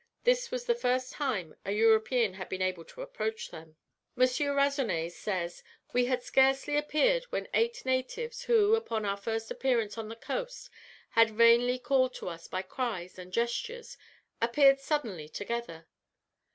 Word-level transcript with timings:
This 0.23 0.49
was 0.49 0.65
the 0.65 0.73
first 0.73 1.11
time 1.13 1.55
a 1.63 1.73
European 1.73 2.33
had 2.33 2.49
been 2.49 2.59
able 2.63 2.83
to 2.85 3.03
approach 3.03 3.51
them. 3.51 3.75
M. 4.19 4.23
Ransonnet 4.55 5.11
says, 5.11 5.63
"We 5.93 6.05
had 6.05 6.23
scarcely 6.23 6.75
appeared 6.75 7.25
when 7.25 7.47
eight 7.53 7.85
natives, 7.85 8.45
who, 8.45 8.73
upon 8.73 9.05
our 9.05 9.15
first 9.15 9.51
appearance 9.51 9.99
on 9.99 10.09
their 10.09 10.15
coast, 10.15 10.71
had 11.11 11.29
vainly 11.29 11.77
called 11.77 12.15
to 12.15 12.29
us 12.29 12.47
by 12.47 12.63
cries 12.63 13.19
and 13.19 13.31
gestures, 13.31 13.95
appeared 14.41 14.79
suddenly 14.79 15.29
together. 15.29 15.85